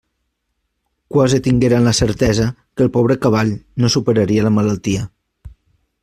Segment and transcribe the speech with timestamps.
[1.15, 3.51] Quasi tingueren la certesa que el pobre cavall
[3.85, 5.05] no superaria la malaltia.